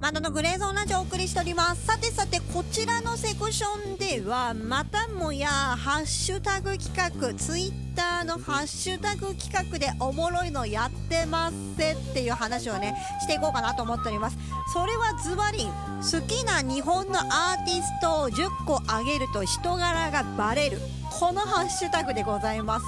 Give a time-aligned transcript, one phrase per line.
[0.00, 1.86] マドのグレーゾーンラジオをお送りしております。
[1.86, 14.38] さてさてこちらのセクションではまたもやハッシュタグ企画ツイッターのハッシュタグ企画でおもろいのやってますっていう話をねしていこうかなと思っております。
[14.72, 20.78] それはズバリ好きな日本のアーティストを10個あげると人柄がバレる。
[21.18, 22.84] このハッシュタグでございます。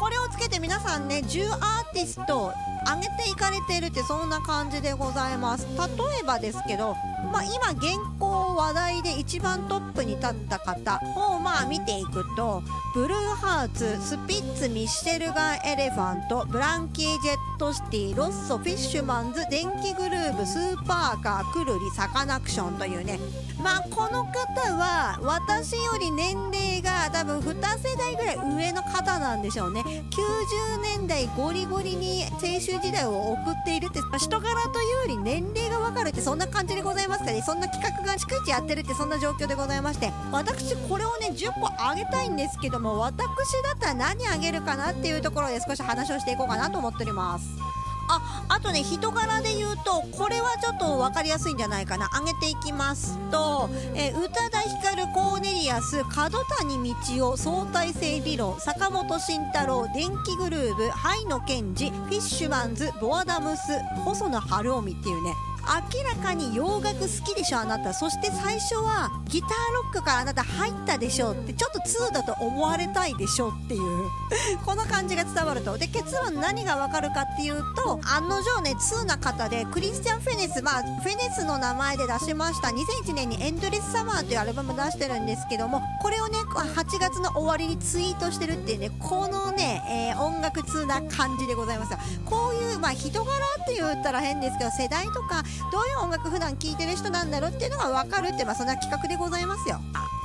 [0.00, 2.52] これをつけて皆さんね10アーティスト
[2.86, 5.66] 上げていかれてるってそんな感じでございます。
[5.76, 5.84] 例
[6.20, 6.94] えばですけど、
[7.32, 12.62] まあ、今現行話題で一番トップに立った方をまあ見ていくと
[12.94, 23.18] ブルーハーツスピッツミッシェルガンエレファントブランキー・ジェット・シティロッソフィッシュマンズ電気グルーブスーパーカーくるりサカナクションというね。
[23.62, 29.82] まあこの方は私より年齢が多分2世代ぐらい上の方なんでしょうね。
[29.82, 37.42] 90年代ゴリゴリに青春時代を送っているって人柄というより年齢がわかるってそんな感じでございますかね。
[37.42, 40.12] そんな企画が逐一やってるってそんな状況でございまして。
[40.32, 43.22] 私これをね10個あげたいんですけども私
[43.62, 47.43] だったら何あげるかなっていうところで少し話をしていこうかなと思っております。
[48.08, 52.10] ああとね人柄で言うとこれはちょっと分かりやすいんじゃないかな。
[52.12, 63.62] 上げていきますと、え、宇多田ヒカルコーネリアス角谷道夫相対性理論坂本慎太郎電気グルーブハイノケンジフィッシュマンズボアダムス
[64.04, 65.32] 細野晴臣っていうね
[65.92, 67.58] 明らかに洋楽好きでしょ。
[67.58, 74.08] あなたそして最初はギターロックからあなた入ったでしょってちょっと2だと思われたいでしょっていう。
[74.64, 75.78] この感じが伝わると。
[75.78, 82.68] で結論何がわかるかっていうと案の定ね2な方でクリスチャン・フェネスまあフェネスの名前で出しました。
[82.68, 91.96] 2001年にエンドレスサマーというアルバム出してるんですけどもこれをね8月の終わりにツイートしてるっていうねこのね、えー、音楽通な感じでございます。
[92.24, 95.42] こういうまあ人柄って言ったら変ですけど世代とか
[95.72, 99.78] どういう音楽普段聴いてる人なんだろうっていうのが分かるって、まあ、そんな企画でございますよ。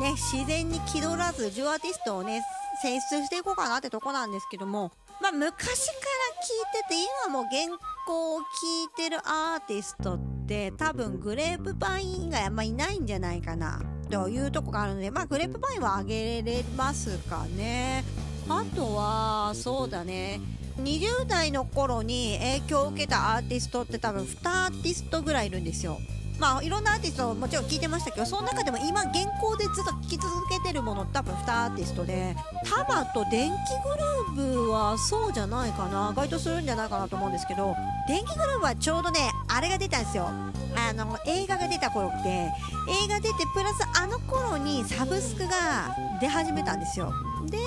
[0.00, 2.42] ね、自然に気取らず、ジュアーティストをね、
[2.80, 5.98] 選出していこうかなってとこなんですけども、まあ、昔から
[6.42, 6.94] 聴いてて、
[7.26, 8.44] 今も原稿を聴
[8.84, 18.04] いてるアーティストって、多分グレープパイン以外あんまいないんじゃないかな、というとこがあるので、まあ、グレープパインはあげれますかね。
[18.58, 20.40] あとは、そうだね。
[20.80, 25.98] 20代の頃に影響を受けたアーティストって多分2アーティストぐらいいるんですよ。
[26.38, 36.12] まあいろんなアーティストもちろん聞いてましたけどその中でも今現行でずっと聴き続けてるもの多分2アーティストでタマと電気グルーブはそうじゃないかな。
[36.16, 37.76] 該当するんじゃないかなと思うんですけど
[38.08, 40.30] 電気グルーブはちょうどねあれが出たんですよ。
[40.74, 42.50] あの映画が出た頃って。
[42.88, 47.12] 映画出てプラスあの頃にサブスクが出始めたんですよ。
[47.46, 47.58] で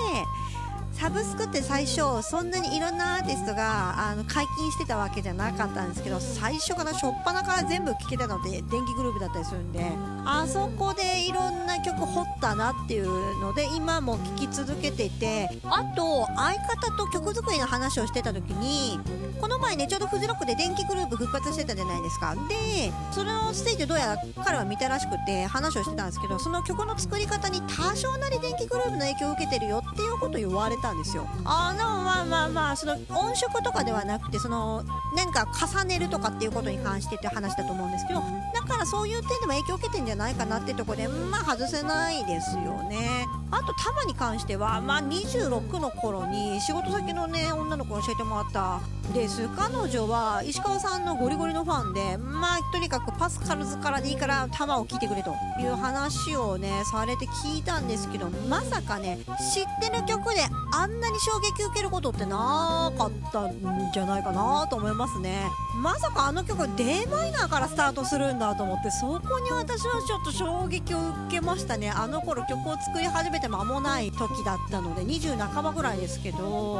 [0.97, 9.83] サブスクって最初そんなにいろんなアーティストがあの解禁してたわけじゃなかったんですけど最初から初っ端から全部聴けたのって電気グループだったりするんで
[10.25, 18.97] あそこでいろんな曲掘ったなっていうので今も聴き続けていてあと相方と曲作りの話をしてた時に
[19.39, 22.35] この前ねちょうどフジロックで電気グループ復活してたじゃないですか。
[22.35, 31.27] でそのステージをどうやら彼は見たらしくて話をしてたんですけどその曲の作り方に多少なり電気グループの影響を受けてるよっていうことを言われたんですよ。
[31.43, 34.83] あのまあまあまあその音色とかではなくてその
[35.15, 38.21] 何か重ねるとかっていうことに関してって話だと思うんですけど
[38.53, 43.27] だからそういう点でも影響を受けてんじゃないかなってとこでまあ外せないですよね。
[43.55, 48.81] あとタマに関してはまあ26の頃に仕事先のね女の子に教えてもらった
[49.13, 49.47] です。
[49.55, 59.19] 彼女は石川さんのゴリゴリのファンでまあとにかくパスカルズからでいいから球を聞いてくれという話をねされて聞いたんですけどまさかね
[59.53, 60.41] 知ってる曲で
[60.73, 65.47] あんなに衝撃受けることってなかったんじゃないかなと思いますね。
[65.81, 71.91] まさかあの曲 d マイナーからスタートするんだと思ってそこに私はちょっと衝撃を受けましたね。
[71.91, 76.79] あの頃曲を作り始めて間もない時だったので20半ばぐらいですけど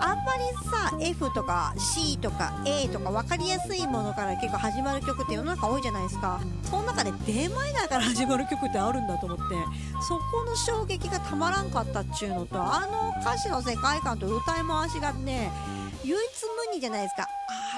[0.00, 6.40] あんまりさ F とか C とか A とか分かりやすいものから結構始まる曲って世の中多いじゃないですか。
[6.62, 9.42] その中で d マイナーから始まる曲ってあるんだと思って
[10.00, 15.52] そこの衝撃がたまらんかったっちゅうのとあの歌詞の世界観と歌い回しがね
[16.04, 17.26] 唯一無二じゃないですか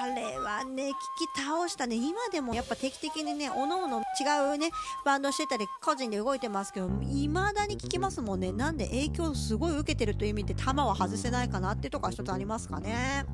[0.01, 1.95] あれはね、聞き倒したね。
[1.95, 4.69] 今でもやっぱ定期的にね、おのおの違うね、
[5.05, 8.51] バンドしてたり、個人で動いてますけど、未だに聞きますもんね。
[8.51, 13.25] なんで影響すごい受けてるという意味で、弾は外せないかなってとか一つありますかね。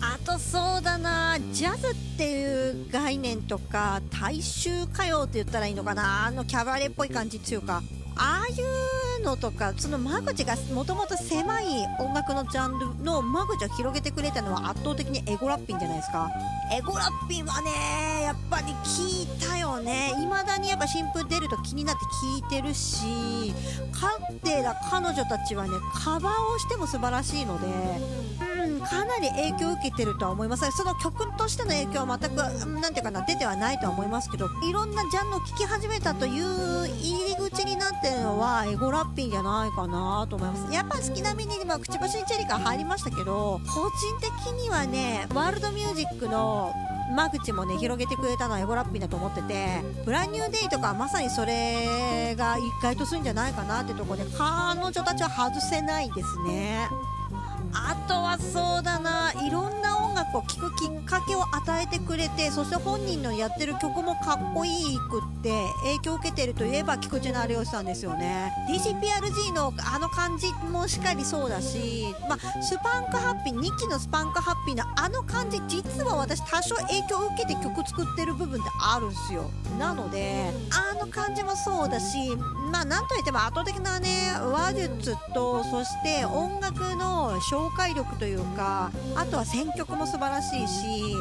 [0.00, 7.82] あとそうだなジャズっていう概念とか大衆歌謡って言ったらいいのかなあのキャバレーっぽい感じっていうか
[8.16, 8.56] ああい
[9.20, 11.64] うのとかその間口がもともと狭い
[11.98, 16.30] 音楽のジャンルの間口を広げてくれたのは圧倒的にエゴラッピンじゃないですか。
[16.72, 17.70] エゴラッピンはね
[18.24, 20.12] やっぱり聞いたよね。
[20.16, 23.52] 未だにやっぱ新風出ると気になって聞いてるし
[24.42, 27.66] 彼ら彼女たちはねカバーをしても素晴らしいので
[28.64, 32.36] うんかなり影響を受けてるとは思いますその曲としての影響は全く
[32.80, 40.72] 何ていうかな出てはないとは思いますけどいろんなジャンルを聴き始めたという入り口になってるのはエゴラッピンじゃないかなと思います。
[40.72, 46.72] やっぱ好きなミニにもくちばしにチェリカ入りましたけど個人的にはねワールドミュージックの
[47.14, 56.88] 間口もね広げてくれたのはエゴラッピンだと思っててブランニューデイとかまさにそれが一回とするんじゃないかなってとこで彼女たちは外せないですね。
[57.72, 59.32] あとはそうだな。
[59.46, 65.50] いろんな音楽を聴くきっかけを与えてくれてそして本人のやってる曲もかっこいいくって
[65.82, 68.52] 影響を受けてるといえば菊池成吉さんですよね。
[68.68, 79.50] DCPRG のあの感じもしっかりそうだし、まあ、スパンクハッピー2期のスパンクハッピーのあの感じ実は私多少影響を受けて曲作ってる部分ってあるんですよ。
[79.78, 82.36] なのであの感じもそうだし
[82.70, 84.08] まあなんといっても圧倒的なね
[84.40, 91.16] 話術とそして音楽の紹介力というかあとは選曲も素晴らしいし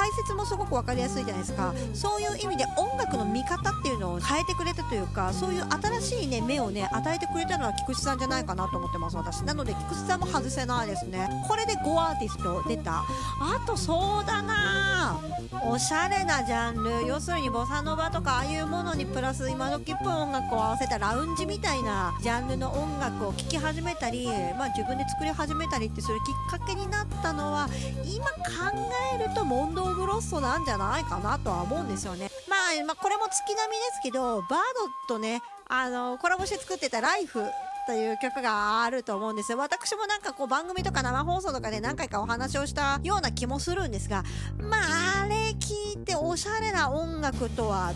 [0.00, 1.74] 解説もすごく分かりやすいじゃないですか。
[1.92, 5.66] そういう意味で音楽の見方っていうのを変えてくれたというかそういう
[6.00, 9.42] 新しいね目をね与えてくれたのは菊池さんじゃないかなと思ってます私。
[9.42, 11.28] なので菊池さんも外せないですね。
[11.46, 13.00] これで5アーティスト出た。
[13.02, 13.04] あ
[13.66, 15.20] とそうだな。
[15.64, 17.06] おしゃれなジャンル。
[17.06, 27.68] 要するにボサノバとかああいうものにプラス今時っぽい音楽を合わせたラウンジみたいなジャンルの音楽を聴き始めたり、まあ、自分で作り始めたりってするきっかけになったのは
[28.04, 28.32] 今考
[29.14, 32.30] えるとモンコグ・ロッソなんじゃないかなとは思うんですよね。
[32.48, 34.48] まあ、まあ、これも月並みですけどバー
[35.08, 37.44] ドとねあのコラボして作ってた「ライフ
[37.88, 39.58] という曲があると思うんですよ。
[39.58, 44.22] 私もなんかこう番組とか生放送とかで何回かお話をしたような気もするんですが、
[44.60, 47.92] まああれ聞いておしゃれな音楽とは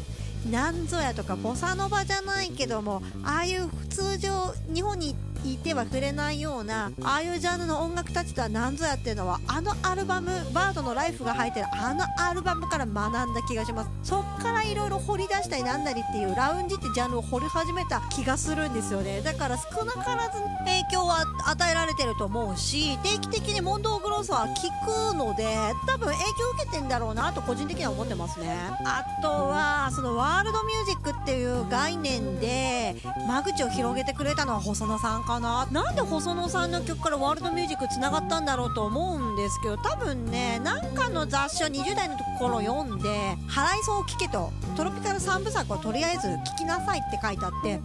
[0.50, 13.90] なんぞやとかボサノバじゃないけどもああいう通常日本にいては触れないようなああいうジャンルの音楽たちとは何ぞやっていうのはあのアルバムバードのライフが入ってるあのアルバムから学んだ気がします。
[14.02, 19.20] そっからいろいろ掘り出したりなんだりっていうラウンジってジャンルを掘り始めた気がするんですよね。
[19.20, 25.44] だから少なからず影響は与えられてると思うし定期的にモンド・オブ・ロースは聞くので
[25.86, 28.56] 多分影響を受けてんだろうなと個人的には思ってますね。
[28.86, 32.96] あとはそのワールドミュージックっていう概念で
[33.26, 35.66] 間口を広げてくれたのは細野さんかな。
[35.70, 47.80] なんで細野さんの曲からワールドミュージックつながったんだろうと思うんですけど多分ねなんかの雑誌を20代の頃読んで「払いそう聞け」と「トロピカル3部作をとりあえず聞きなさい」って書いてあって聞い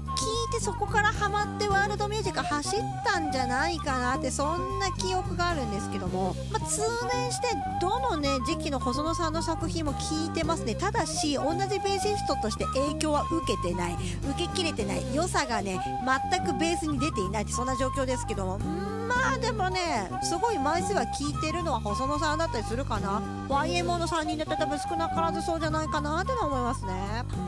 [0.52, 6.82] てそこからハマってワールドミュージック走ったんじゃないかなってそんな記憶があるんですけども、まあ、通
[7.12, 7.48] 年して
[7.82, 10.76] どのね時期の細野さんの作品も聞いてますね。
[10.76, 13.94] ただし同じベーシストとして影響は受けてない。
[14.32, 15.16] 受けきれてない。
[15.16, 15.80] 良さがね
[16.32, 18.60] 全くベースに出ていないってそんな状況ですけども。
[18.60, 23.22] まあでもねすごい枚数は聞いてるのは細野さんだったりするかな。
[23.50, 26.94] YMO の3人だったら多分少なからずそうじゃないかなって思いますね。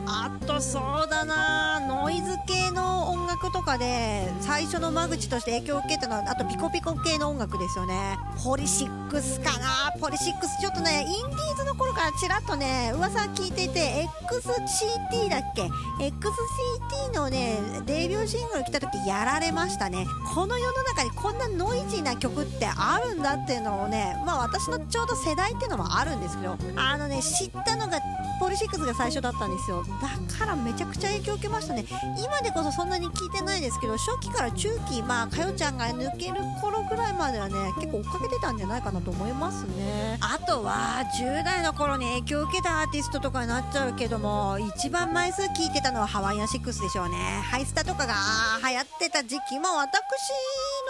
[0.06, 1.78] あとそうだな。
[1.80, 8.18] ノイズ系の音楽とかで最初の間口として影響を受けたのはあとピコピコ系の音楽ですよね。
[8.44, 9.92] ポリシックスかな。
[10.00, 15.62] ポリシックスちょっとねインディーズの頃からちらっとね噂聞いていて XCT だっけ
[16.04, 20.04] ？XCT のねデビューシングル来た時やられましたね。
[20.34, 28.00] この世の中にこんなノイジーな曲ってあるんだっていうのをねまあ私のちょうど世代っていうのもあるんですけどあのね知ったのが
[28.40, 29.84] ポリシックスが最初だったんですよ。
[30.00, 31.84] だからめちゃくちゃ影響を受けましたね。
[32.18, 40.18] 今でこそそんなに聞いてないですけど初期から中期まあかよちゃんが抜ける頃ぐらいまではね結構追っかけてたんじゃないかなと思いますね。
[40.20, 47.16] あとは10代の頃に影響を受けたアーティストとかになっちゃうけども一番枚数聞いてたのはハワイアンシックスでしょうね。
[47.50, 48.14] ハイスタとかが
[48.68, 50.00] 流行ってた時期も私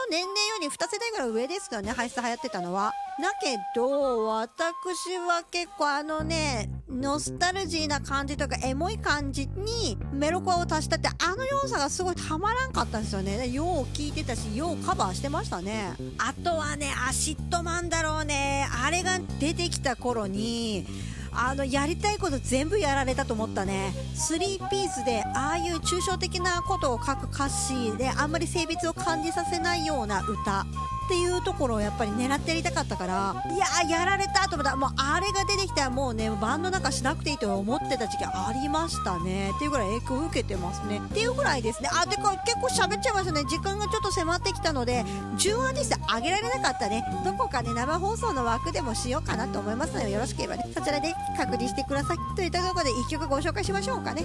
[0.02, 2.92] の年齢より2世代ぐらい上ですよねハイスタ流行ってたのは。
[3.21, 13.49] だけど私は結構あのねノスタルジーな感じとかエモい感じにメロコアを足したってあの要素がすごいたまらんかったんですよね。
[13.49, 15.92] よう聞いてたしようカバーしてましたね。
[16.18, 18.66] あとはね ACIDMAN だろうね。
[18.85, 20.87] あれが出てきた頃に
[21.34, 23.92] あのやりたいこと全部やられたと思ったね。
[24.14, 30.66] 3ピースでああいう抽象的なことを書く歌詞であんまり性別を感じさせないような歌。
[31.12, 39.50] っていうところをやっぱり狙ってやりたかったからいやーやられたと思ったもうあれが出てきたらもうねバンドなんかしなくていいと思ってた時期ありましたね。
[39.54, 41.02] っていうぐらい影響を受けてますね。
[41.04, 41.90] っていうぐらいですね。
[41.92, 43.45] あてか結構喋っちゃいましたね。
[43.45, 45.04] 時間がちょっと迫ってきたので
[45.37, 47.04] 10アーティスト上げられなかったね。
[47.26, 52.16] どこかね生放送の枠でもしようかなと思いますのでよろしければねそちらで確認してください。
[52.37, 54.25] といったところで1曲ご紹介しましょうかね。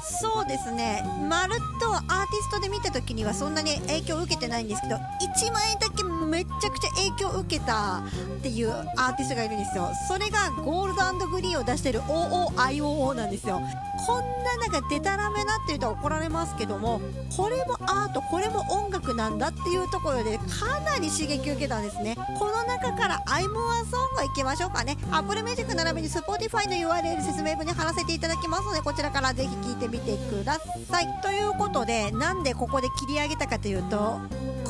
[0.00, 1.04] そうですね。
[1.28, 9.90] まるっとアーティストで見た時にはそんなに影響を受けてないんですけど1枚だけめちゃくちゃ影響を受けたっていうアーティストがいるんですよ。
[10.08, 13.60] それがゴールドグリーンを出してる OOIOO なんですよ。
[14.06, 17.00] こんななんかデタラメなっていうと怒られますけども
[17.36, 22.16] これもアートこれも音楽なんだっていうところでかなり刺激を受けたんですね。
[22.38, 24.96] この中から I'm a Song いきましょうかね。
[25.10, 30.58] Apple Music 並びに Spotify の URL 説明文に貼らせていただきますのでこちらからぜひ聴いてみてくだ
[30.90, 31.20] さい。
[31.22, 34.18] ということでなんでここで切り上げたかというと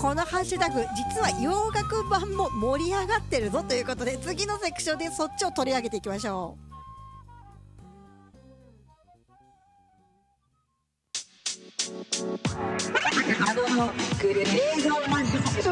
[0.02, 6.72] このハッシュタグ実は洋楽版も盛り上がってるぞということで次のセクションでそっちを取り上げていきましょう。
[13.48, 15.62] あのグレーゾーンマジック